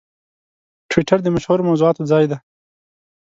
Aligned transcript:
ټویټر 0.89 1.19
د 1.23 1.27
مشهورو 1.35 1.67
موضوعاتو 1.69 2.07
ځای 2.11 2.25
دی. 2.31 2.37